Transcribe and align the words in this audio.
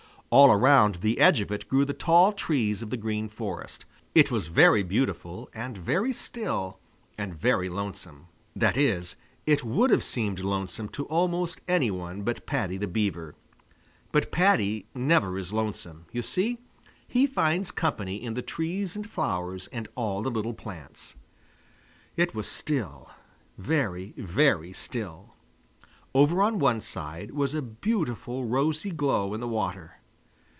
All 0.33 0.49
around 0.49 0.99
the 1.01 1.19
edge 1.19 1.41
of 1.41 1.51
it 1.51 1.67
grew 1.67 1.83
the 1.83 1.93
tall 1.93 2.31
trees 2.31 2.81
of 2.81 2.89
the 2.89 2.95
Green 2.95 3.27
Forest. 3.27 3.83
It 4.15 4.31
was 4.31 4.47
very 4.47 4.81
beautiful 4.81 5.49
and 5.53 5.77
very 5.77 6.13
still 6.13 6.79
and 7.17 7.35
very 7.35 7.67
lonesome. 7.67 8.27
That 8.55 8.77
is, 8.77 9.17
it 9.45 9.65
would 9.65 9.89
have 9.89 10.05
seemed 10.05 10.39
lonesome 10.39 10.87
to 10.91 11.03
almost 11.07 11.59
any 11.67 11.91
one 11.91 12.21
but 12.21 12.45
Paddy 12.45 12.77
the 12.77 12.87
Beaver. 12.87 13.35
But 14.13 14.31
Paddy 14.31 14.85
never 14.95 15.37
is 15.37 15.51
lonesome. 15.51 16.05
You 16.13 16.21
see, 16.21 16.59
he 17.09 17.27
finds 17.27 17.69
company 17.69 18.15
in 18.23 18.33
the 18.33 18.41
trees 18.41 18.95
and 18.95 19.09
flowers 19.09 19.67
and 19.73 19.89
all 19.95 20.21
the 20.21 20.31
little 20.31 20.53
plants. 20.53 21.13
It 22.15 22.33
was 22.33 22.47
still, 22.47 23.09
very, 23.57 24.13
very 24.15 24.71
still. 24.71 25.33
Over 26.15 26.41
on 26.41 26.57
one 26.57 26.79
side 26.79 27.31
was 27.31 27.53
a 27.53 27.61
beautiful 27.61 28.45
rosy 28.45 28.91
glow 28.91 29.33
in 29.33 29.41
the 29.41 29.45
water. 29.49 29.97